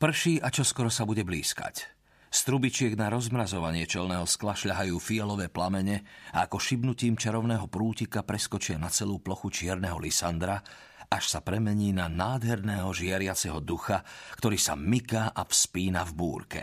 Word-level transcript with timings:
Prší 0.00 0.40
a 0.40 0.48
čoskoro 0.48 0.88
sa 0.88 1.04
bude 1.04 1.28
blízkať. 1.28 1.84
Z 2.32 2.48
trubičiek 2.48 2.96
na 2.96 3.12
rozmrazovanie 3.12 3.84
čelného 3.84 4.24
skla 4.24 4.56
šľahajú 4.56 4.96
fialové 4.96 5.52
plamene 5.52 6.08
a 6.32 6.48
ako 6.48 6.56
šibnutím 6.56 7.20
čarovného 7.20 7.68
prútika 7.68 8.24
preskočia 8.24 8.80
na 8.80 8.88
celú 8.88 9.20
plochu 9.20 9.52
čierneho 9.52 10.00
Lysandra, 10.00 10.64
až 11.04 11.28
sa 11.28 11.44
premení 11.44 11.92
na 11.92 12.08
nádherného 12.08 12.88
žiariaceho 12.96 13.60
ducha, 13.60 14.00
ktorý 14.40 14.56
sa 14.56 14.72
myká 14.72 15.36
a 15.36 15.44
vspína 15.44 16.08
v 16.08 16.12
búrke. 16.16 16.62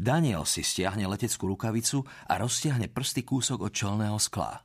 Daniel 0.00 0.48
si 0.48 0.64
stiahne 0.64 1.04
leteckú 1.04 1.44
rukavicu 1.52 2.00
a 2.32 2.40
roztiahne 2.40 2.88
prsty 2.88 3.28
kúsok 3.28 3.68
od 3.68 3.76
čelného 3.76 4.16
skla. 4.16 4.64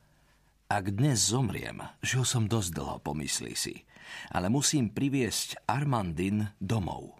Ak 0.72 0.88
dnes 0.96 1.36
zomriem, 1.36 1.84
žil 2.00 2.24
som 2.24 2.48
dosť 2.48 2.80
dlho, 2.80 3.04
pomyslí 3.04 3.54
si, 3.60 3.84
ale 4.32 4.48
musím 4.48 4.88
priviesť 4.88 5.68
Armandin 5.68 6.48
domov. 6.64 7.19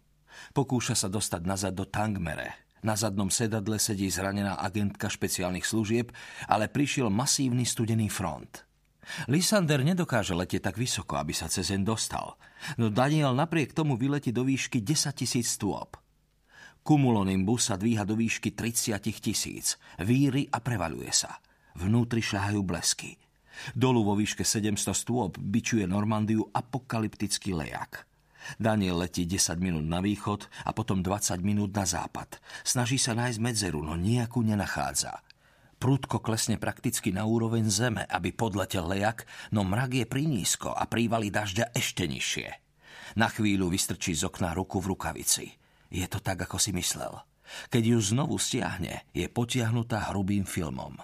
Pokúša 0.56 0.96
sa 0.96 1.08
dostať 1.12 1.42
nazad 1.46 1.74
do 1.76 1.86
Tangmere. 1.88 2.70
Na 2.80 2.96
zadnom 2.96 3.28
sedadle 3.28 3.76
sedí 3.76 4.08
zranená 4.08 4.56
agentka 4.56 5.12
špeciálnych 5.12 5.68
služieb, 5.68 6.16
ale 6.48 6.72
prišiel 6.72 7.12
masívny 7.12 7.68
studený 7.68 8.08
front. 8.08 8.64
Lysander 9.28 9.82
nedokáže 9.82 10.38
letieť 10.38 10.70
tak 10.72 10.76
vysoko, 10.78 11.18
aby 11.18 11.34
sa 11.34 11.50
cez 11.50 11.74
zen 11.74 11.82
dostal, 11.82 12.38
no 12.78 12.94
Daniel 12.94 13.34
napriek 13.34 13.74
tomu 13.74 13.98
vyletí 13.98 14.30
do 14.30 14.46
výšky 14.46 14.86
10 14.86 15.12
tisíc 15.18 15.58
stôp. 15.58 15.98
Kumulonimbus 16.86 17.68
sa 17.68 17.76
dvíha 17.76 18.06
do 18.06 18.16
výšky 18.16 18.54
30 18.56 19.02
tisíc, 19.20 19.76
víry 20.00 20.48
a 20.48 20.62
prevaluje 20.64 21.12
sa. 21.12 21.42
Vnútri 21.76 22.24
šľahajú 22.24 22.62
blesky. 22.64 23.18
Dolu 23.76 24.08
vo 24.08 24.16
výške 24.16 24.46
700 24.48 24.94
stôp 24.96 25.36
bičuje 25.36 25.84
Normandiu 25.84 26.48
apokalyptický 26.54 27.52
lejak– 27.52 28.06
Daniel 28.58 29.06
letí 29.06 29.28
10 29.30 29.60
minút 29.62 29.86
na 29.86 30.02
východ 30.02 30.50
a 30.66 30.74
potom 30.74 31.06
20 31.06 31.44
minút 31.46 31.76
na 31.76 31.86
západ. 31.86 32.42
Snaží 32.66 32.98
sa 32.98 33.14
nájsť 33.14 33.38
medzeru, 33.38 33.86
no 33.86 33.94
nejakú 33.94 34.42
nenachádza. 34.42 35.22
Prúdko 35.80 36.20
klesne 36.20 36.60
prakticky 36.60 37.16
na 37.16 37.24
úroveň 37.24 37.70
zeme, 37.72 38.04
aby 38.10 38.36
podletel 38.36 38.84
lejak, 38.84 39.24
no 39.56 39.64
mrak 39.64 40.04
je 40.04 40.06
prinízko 40.10 40.76
a 40.76 40.84
prívali 40.90 41.32
dažďa 41.32 41.72
ešte 41.72 42.04
nižšie. 42.04 42.48
Na 43.16 43.32
chvíľu 43.32 43.72
vystrčí 43.72 44.12
z 44.12 44.28
okna 44.28 44.52
ruku 44.52 44.84
v 44.84 44.92
rukavici. 44.92 45.48
Je 45.90 46.06
to 46.12 46.20
tak, 46.20 46.46
ako 46.46 46.60
si 46.60 46.76
myslel. 46.76 47.16
Keď 47.72 47.84
ju 47.96 48.00
znovu 48.14 48.38
stiahne, 48.38 49.10
je 49.16 49.26
potiahnutá 49.26 50.12
hrubým 50.12 50.46
filmom. 50.46 51.00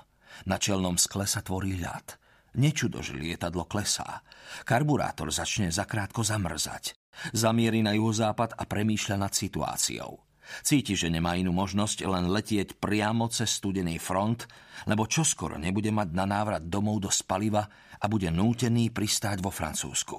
Na 0.46 0.60
čelnom 0.60 1.00
skle 1.00 1.26
sa 1.26 1.42
tvorí 1.42 1.80
ľad. 1.80 2.20
Nečudo, 2.56 3.04
že 3.04 3.16
lietadlo 3.16 3.68
klesá. 3.68 4.24
Karburátor 4.64 5.28
začne 5.32 5.72
zakrátko 5.72 6.24
zamrzať. 6.24 6.96
Zamierí 7.32 7.82
na 7.82 7.96
juhozápad 7.96 8.60
a 8.60 8.64
premýšľa 8.68 9.16
nad 9.18 9.34
situáciou. 9.34 10.26
Cíti, 10.62 10.94
že 10.94 11.10
nemá 11.10 11.34
inú 11.36 11.50
možnosť 11.52 12.06
len 12.06 12.30
letieť 12.30 12.78
priamo 12.78 13.26
cez 13.34 13.50
studený 13.58 13.98
front, 13.98 14.46
lebo 14.86 15.10
čoskoro 15.10 15.58
nebude 15.58 15.90
mať 15.90 16.14
na 16.14 16.26
návrat 16.30 16.62
domov 16.70 17.02
do 17.02 17.10
spaliva 17.10 17.66
a 17.98 18.06
bude 18.06 18.30
nútený 18.30 18.94
pristáť 18.94 19.42
vo 19.42 19.50
Francúzsku. 19.50 20.18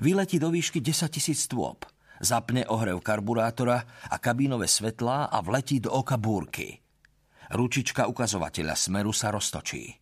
Vyletí 0.00 0.40
do 0.40 0.48
výšky 0.48 0.80
10 0.80 1.12
tisíc 1.12 1.44
stôp, 1.44 1.84
zapne 2.24 2.64
ohrev 2.64 3.04
karburátora 3.04 4.08
a 4.08 4.16
kabínové 4.16 4.64
svetlá 4.64 5.28
a 5.28 5.38
vletí 5.44 5.84
do 5.84 5.92
oka 5.92 6.16
búrky. 6.16 6.80
Ručička 7.52 8.08
ukazovateľa 8.08 8.72
smeru 8.72 9.12
sa 9.12 9.28
roztočí. 9.28 9.92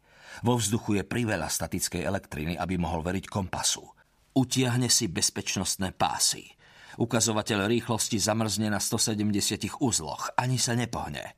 Vo 0.46 0.54
vzduchu 0.54 1.02
je 1.02 1.08
priveľa 1.08 1.50
statickej 1.50 2.06
elektriny, 2.06 2.54
aby 2.54 2.78
mohol 2.78 3.02
veriť 3.02 3.26
kompasu– 3.26 3.82
Utiahne 4.38 4.86
si 4.86 5.10
bezpečnostné 5.10 5.98
pásy. 5.98 6.46
Ukazovateľ 6.94 7.66
rýchlosti 7.66 8.22
zamrzne 8.22 8.70
na 8.70 8.78
170 8.78 9.82
uzloch. 9.82 10.30
Ani 10.38 10.62
sa 10.62 10.78
nepohne. 10.78 11.34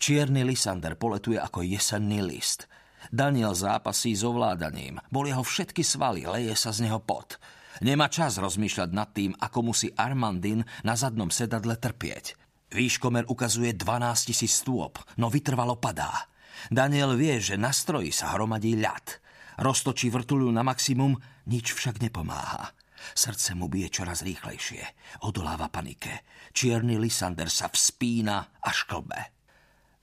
Čierny 0.00 0.48
Lysander 0.48 0.96
poletuje 0.96 1.36
ako 1.36 1.60
jesenný 1.60 2.24
list. 2.24 2.64
Daniel 3.12 3.52
zápasí 3.52 4.16
s 4.16 4.24
ovládaním. 4.24 4.96
Boli 5.12 5.28
ho 5.28 5.44
všetky 5.44 5.84
svaly, 5.84 6.24
leje 6.24 6.56
sa 6.56 6.72
z 6.72 6.88
neho 6.88 7.04
pot. 7.04 7.36
Nemá 7.84 8.08
čas 8.08 8.40
rozmýšľať 8.40 8.90
nad 8.96 9.12
tým, 9.12 9.36
ako 9.36 9.68
musí 9.68 9.92
Armandin 9.92 10.64
na 10.88 10.96
zadnom 10.96 11.28
sedadle 11.28 11.76
trpieť. 11.76 12.32
Výškomer 12.72 13.28
ukazuje 13.28 13.76
12 13.76 14.32
tisíc 14.32 14.64
stôp, 14.64 14.96
no 15.20 15.28
vytrvalo 15.28 15.76
padá. 15.76 16.32
Daniel 16.72 17.12
vie, 17.12 17.44
že 17.44 17.60
na 17.60 17.76
stroji 17.76 18.08
sa 18.08 18.32
hromadí 18.32 18.72
ľad. 18.72 19.27
Roztočí 19.58 20.06
vrtuľu 20.08 20.54
na 20.54 20.62
maximum, 20.62 21.18
nič 21.50 21.74
však 21.74 21.98
nepomáha. 21.98 22.70
Srdce 23.14 23.58
mu 23.58 23.66
bije 23.66 23.90
čoraz 23.90 24.22
rýchlejšie. 24.22 24.82
Odoláva 25.26 25.66
panike. 25.66 26.22
Čierny 26.54 26.98
Lysander 26.98 27.50
sa 27.50 27.70
vspína 27.70 28.62
a 28.62 28.70
šklbe. 28.70 29.34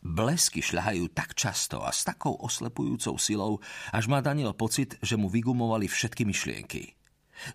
Blesky 0.05 0.61
šľahajú 0.61 1.09
tak 1.15 1.33
často 1.33 1.81
a 1.81 1.89
s 1.89 2.05
takou 2.05 2.37
oslepujúcou 2.37 3.17
silou, 3.17 3.57
až 3.89 4.05
má 4.05 4.21
Daniel 4.21 4.53
pocit, 4.53 5.01
že 5.01 5.17
mu 5.17 5.31
vygumovali 5.31 5.89
všetky 5.89 6.27
myšlienky. 6.29 6.93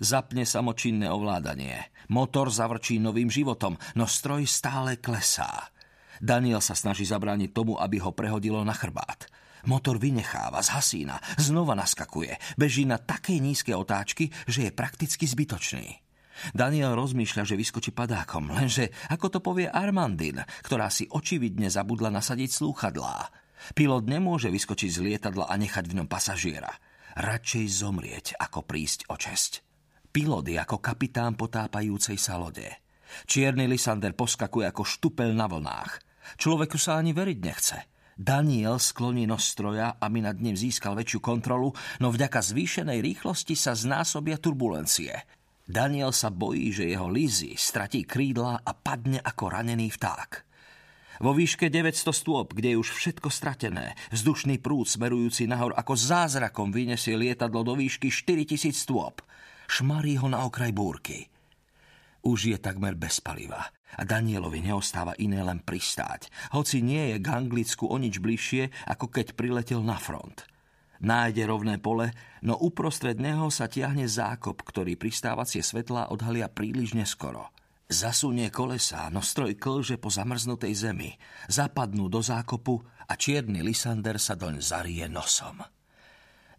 Zapne 0.02 0.42
samočinné 0.44 1.08
ovládanie. 1.08 1.88
Motor 2.10 2.50
zavrčí 2.50 2.98
novým 2.98 3.30
životom, 3.30 3.78
no 3.94 4.04
stroj 4.04 4.44
stále 4.50 4.98
klesá. 4.98 5.70
Daniel 6.20 6.60
sa 6.60 6.76
snaží 6.76 7.06
zabrániť 7.08 7.54
tomu, 7.54 7.80
aby 7.80 8.02
ho 8.02 8.12
prehodilo 8.12 8.60
na 8.66 8.76
chrbát. 8.76 9.30
Motor 9.68 10.00
vynecháva, 10.00 10.64
zhasína, 10.64 11.20
znova 11.36 11.76
naskakuje, 11.76 12.36
beží 12.56 12.88
na 12.88 12.96
takej 12.96 13.40
nízke 13.42 13.72
otáčky, 13.76 14.32
že 14.48 14.68
je 14.68 14.72
prakticky 14.72 15.28
zbytočný. 15.28 16.00
Daniel 16.56 16.96
rozmýšľa, 16.96 17.44
že 17.44 17.58
vyskočí 17.60 17.92
padákom, 17.92 18.48
lenže 18.48 18.88
ako 19.12 19.26
to 19.28 19.38
povie 19.44 19.68
Armandin, 19.68 20.40
ktorá 20.64 20.88
si 20.88 21.04
očividne 21.12 21.68
zabudla 21.68 22.08
nasadiť 22.08 22.48
slúchadlá. 22.48 23.28
Pilot 23.76 24.08
nemôže 24.08 24.48
vyskočiť 24.48 24.88
z 24.88 24.98
lietadla 25.04 25.52
a 25.52 25.54
nechať 25.60 25.84
v 25.84 26.00
ňom 26.00 26.08
pasažiera. 26.08 26.72
Radšej 27.20 27.64
zomrieť, 27.68 28.26
ako 28.40 28.64
prísť 28.64 29.12
o 29.12 29.20
česť. 29.20 29.60
Pilot 30.10 30.48
je 30.48 30.56
ako 30.56 30.80
kapitán 30.80 31.36
potápajúcej 31.36 32.16
sa 32.16 32.40
lode. 32.40 32.66
Čierny 33.28 33.68
Lysander 33.68 34.16
poskakuje 34.16 34.70
ako 34.70 34.82
štupel 34.86 35.36
na 35.36 35.44
vlnách. 35.44 35.92
Človeku 36.40 36.78
sa 36.80 36.96
ani 36.96 37.12
veriť 37.12 37.38
nechce. 37.42 37.78
Daniel 38.20 38.76
skloní 38.76 39.24
nos 39.24 39.48
stroja, 39.48 39.96
aby 39.96 40.20
nad 40.20 40.36
ním 40.36 40.52
získal 40.52 40.92
väčšiu 40.92 41.24
kontrolu, 41.24 41.72
no 42.04 42.12
vďaka 42.12 42.44
zvýšenej 42.44 43.00
rýchlosti 43.00 43.56
sa 43.56 43.72
znásobia 43.72 44.36
turbulencie. 44.36 45.24
Daniel 45.64 46.12
sa 46.12 46.28
bojí, 46.28 46.68
že 46.68 46.92
jeho 46.92 47.08
Lizzy 47.08 47.56
stratí 47.56 48.04
krídla 48.04 48.60
a 48.60 48.76
padne 48.76 49.24
ako 49.24 49.56
ranený 49.56 49.88
vták. 49.96 50.30
Vo 51.24 51.32
výške 51.32 51.72
900 51.72 52.12
stôp, 52.12 52.52
kde 52.52 52.76
je 52.76 52.80
už 52.84 52.92
všetko 52.92 53.32
stratené, 53.32 53.96
vzdušný 54.12 54.60
prúd 54.60 54.84
smerujúci 54.84 55.48
nahor 55.48 55.72
ako 55.72 55.96
zázrakom 55.96 56.76
vyniesie 56.76 57.16
lietadlo 57.16 57.64
do 57.64 57.72
výšky 57.72 58.12
4000 58.12 58.76
stôp. 58.76 59.24
Šmarí 59.64 60.20
ho 60.20 60.28
na 60.28 60.44
okraj 60.44 60.76
búrky. 60.76 61.32
Už 62.20 62.52
je 62.52 62.58
takmer 62.60 62.92
bez 62.96 63.24
paliva 63.24 63.72
a 63.96 64.02
Danielovi 64.06 64.62
neostáva 64.62 65.16
iné 65.18 65.40
len 65.42 65.64
pristáť, 65.64 66.30
hoci 66.54 66.84
nie 66.84 67.14
je 67.14 67.16
k 67.18 67.26
Anglicku 67.32 67.88
o 67.88 67.96
nič 67.96 68.22
bližšie, 68.22 68.86
ako 68.86 69.10
keď 69.10 69.34
priletel 69.34 69.82
na 69.82 69.98
front. 69.98 70.46
Nájde 71.00 71.48
rovné 71.48 71.80
pole, 71.80 72.12
no 72.44 72.60
uprostred 72.60 73.16
neho 73.16 73.48
sa 73.48 73.72
tiahne 73.72 74.04
zákop, 74.04 74.60
ktorý 74.60 75.00
pristávacie 75.00 75.64
svetlá 75.64 76.12
odhalia 76.12 76.52
príliš 76.52 76.92
neskoro. 76.92 77.48
Zasunie 77.90 78.52
kolesa, 78.52 79.08
no 79.08 79.24
stroj 79.24 79.56
klže 79.56 79.96
po 79.98 80.12
zamrznutej 80.12 80.76
zemi. 80.76 81.10
Zapadnú 81.50 82.06
do 82.06 82.22
zákopu 82.22 82.78
a 83.08 83.16
čierny 83.16 83.64
Lysander 83.64 84.20
sa 84.20 84.38
doň 84.38 84.62
zarie 84.62 85.08
nosom. 85.10 85.58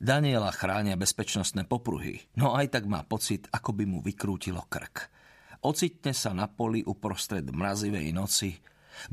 Daniela 0.01 0.49
chránia 0.49 0.97
bezpečnostné 0.97 1.69
popruhy, 1.69 2.25
no 2.33 2.57
aj 2.57 2.73
tak 2.73 2.89
má 2.89 3.05
pocit, 3.05 3.45
ako 3.53 3.77
by 3.77 3.85
mu 3.85 4.01
vykrútilo 4.01 4.65
krk. 4.65 5.20
Ocitne 5.61 6.09
sa 6.17 6.33
na 6.33 6.49
poli 6.49 6.81
uprostred 6.81 7.45
mrazivej 7.53 8.09
noci. 8.09 8.57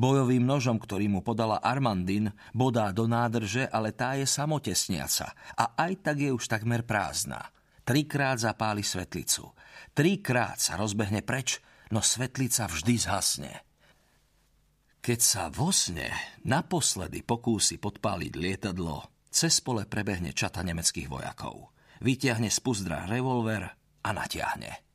Bojovým 0.01 0.49
nožom, 0.49 0.81
ktorý 0.81 1.09
mu 1.09 1.21
podala 1.21 1.61
Armandin, 1.61 2.33
bodá 2.57 2.89
do 2.93 3.05
nádrže, 3.05 3.69
ale 3.69 3.93
tá 3.93 4.17
je 4.17 4.25
samotesniaca 4.25 5.37
a 5.57 5.77
aj 5.77 5.93
tak 6.05 6.17
je 6.25 6.33
už 6.33 6.45
takmer 6.49 6.89
prázdna. 6.89 7.53
Trikrát 7.85 8.41
zapáli 8.41 8.85
svetlicu. 8.85 9.53
Trikrát 9.93 10.61
sa 10.61 10.77
rozbehne 10.77 11.21
preč, 11.25 11.61
no 11.93 12.01
svetlica 12.05 12.69
vždy 12.69 12.95
zhasne. 12.97 13.53
Keď 15.05 15.21
sa 15.21 15.49
vo 15.49 15.73
sne 15.73 16.13
naposledy 16.45 17.25
pokúsi 17.25 17.81
podpáliť 17.81 18.33
lietadlo, 18.37 19.29
cez 19.29 19.61
pole 19.65 19.89
prebehne 19.89 20.33
čata 20.37 20.65
nemeckých 20.65 21.09
vojakov. 21.09 21.73
Vyťahne 22.05 22.49
z 22.53 22.59
puzdra 22.61 23.09
revolver 23.09 23.65
a 24.05 24.11
natiahne 24.13 24.88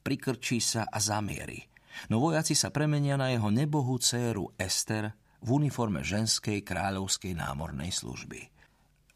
prikrčí 0.00 0.58
sa 0.60 0.88
a 0.88 0.98
zamierí. 0.98 1.68
No 2.08 2.22
vojaci 2.22 2.56
sa 2.56 2.72
premenia 2.72 3.18
na 3.20 3.34
jeho 3.34 3.52
nebohú 3.52 4.00
dceru 4.00 4.54
Ester 4.56 5.12
v 5.40 5.48
uniforme 5.48 6.00
ženskej 6.04 6.64
kráľovskej 6.64 7.36
námornej 7.36 7.92
služby. 7.92 8.48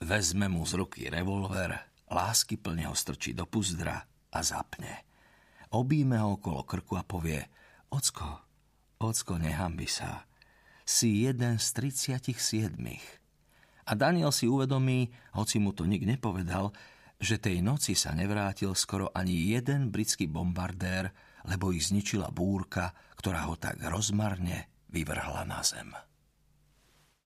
Vezme 0.04 0.50
mu 0.50 0.66
z 0.69 0.76
ruky 0.76 1.08
revolver, 1.08 1.72
lásky 2.10 2.60
plne 2.60 2.90
ho 2.90 2.96
strčí 2.96 3.32
do 3.32 3.48
puzdra 3.48 4.04
a 4.32 4.38
zapne. 4.44 5.06
Obíme 5.72 6.20
ho 6.20 6.36
okolo 6.36 6.66
krku 6.66 6.98
a 6.98 7.04
povie 7.06 7.40
Ocko, 7.88 8.44
Ocko, 9.00 9.36
nehambi 9.38 9.86
sa. 9.86 10.26
Si 10.84 11.25
jeden 11.25 11.56
z 11.58 11.66
37. 11.76 12.76
A 13.84 13.92
Daniel 13.92 14.32
si 14.32 14.48
uvedomí, 14.48 15.12
hoci 15.36 15.60
mu 15.60 15.76
to 15.76 15.84
nik 15.84 16.04
nepovedal, 16.04 16.72
že 17.19 17.40
tej 17.40 17.64
noci 17.64 17.94
sa 17.96 18.12
nevrátil 18.12 18.75
skoro 18.76 19.11
ani 19.14 19.55
jeden 19.55 19.88
britský 19.90 20.28
bombardér, 20.28 21.11
lebo 21.49 21.70
ich 21.70 21.88
zničila 21.88 22.32
búrka, 22.32 22.93
ktorá 23.19 23.49
ho 23.49 23.56
tak 23.58 23.81
rozmarne 23.81 24.87
vyvrhla 24.90 25.43
na 25.49 25.61
zem. 25.64 25.90